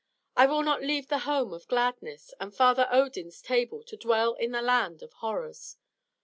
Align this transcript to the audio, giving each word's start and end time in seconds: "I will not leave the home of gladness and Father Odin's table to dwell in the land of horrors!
"I 0.35 0.47
will 0.47 0.63
not 0.63 0.81
leave 0.81 1.09
the 1.09 1.19
home 1.29 1.53
of 1.53 1.67
gladness 1.67 2.33
and 2.39 2.55
Father 2.55 2.87
Odin's 2.89 3.39
table 3.39 3.83
to 3.83 3.95
dwell 3.95 4.33
in 4.33 4.51
the 4.51 4.59
land 4.63 5.03
of 5.03 5.13
horrors! 5.13 5.77